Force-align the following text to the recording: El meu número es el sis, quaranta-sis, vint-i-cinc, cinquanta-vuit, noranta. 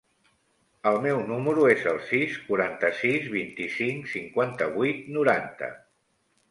El 0.91 0.95
meu 1.03 1.19
número 1.31 1.67
es 1.75 1.85
el 1.93 2.01
sis, 2.13 2.39
quaranta-sis, 2.47 3.31
vint-i-cinc, 3.37 4.11
cinquanta-vuit, 4.17 5.07
noranta. 5.21 5.71